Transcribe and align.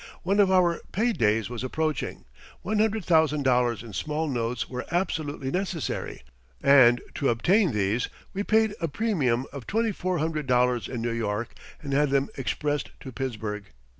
One 0.23 0.39
of 0.39 0.49
our 0.51 0.81
pay 0.91 1.13
days 1.13 1.47
was 1.47 1.63
approaching. 1.63 2.25
One 2.63 2.79
hundred 2.79 3.05
thousand 3.05 3.43
dollars 3.43 3.83
in 3.83 3.93
small 3.93 4.27
notes 4.27 4.67
were 4.67 4.87
absolutely 4.89 5.51
necessary, 5.51 6.23
and 6.59 6.99
to 7.13 7.29
obtain 7.29 7.71
these 7.71 8.09
we 8.33 8.41
paid 8.43 8.73
a 8.81 8.87
premium 8.87 9.45
of 9.53 9.67
twenty 9.67 9.91
four 9.91 10.17
hundred 10.17 10.47
dollars 10.47 10.87
in 10.87 11.03
New 11.03 11.13
York 11.13 11.53
and 11.83 11.93
had 11.93 12.09
them 12.09 12.29
expressed 12.35 12.89
to 13.01 13.11
Pittsburgh. 13.11 13.65